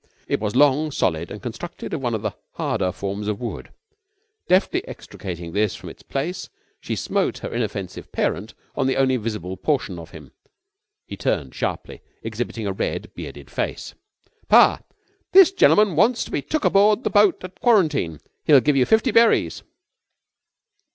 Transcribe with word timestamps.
It 0.27 0.39
was 0.39 0.55
long, 0.55 0.89
solid, 0.89 1.29
and 1.29 1.43
constructed 1.43 1.93
of 1.93 2.01
one 2.01 2.15
of 2.15 2.23
the 2.23 2.31
harder 2.53 2.91
forms 2.91 3.27
of 3.27 3.39
wood. 3.39 3.69
Deftly 4.47 4.83
extracting 4.87 5.53
this 5.53 5.75
from 5.75 5.89
its 5.89 6.01
place 6.01 6.49
she 6.79 6.95
smote 6.95 7.37
her 7.37 7.53
inoffensive 7.53 8.11
parent 8.11 8.55
on 8.75 8.87
the 8.87 8.95
only 8.97 9.15
visible 9.17 9.55
portion 9.57 9.99
of 9.99 10.09
him. 10.09 10.31
He 11.05 11.15
turned 11.15 11.53
sharply, 11.53 12.01
exhibiting 12.23 12.65
a 12.65 12.73
red, 12.73 13.11
bearded 13.13 13.51
face. 13.51 13.93
"Pa, 14.47 14.79
this 15.33 15.51
gen'man 15.51 15.95
wants 15.95 16.23
to 16.23 16.31
be 16.31 16.41
took 16.41 16.65
aboard 16.65 17.03
the 17.03 17.11
boat 17.11 17.43
at 17.43 17.61
quarantine. 17.61 18.19
He'll 18.43 18.59
give 18.59 18.75
you 18.75 18.87
fifty 18.87 19.11
berries." 19.11 19.61